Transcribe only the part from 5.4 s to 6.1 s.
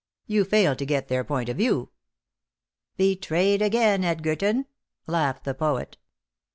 the poet.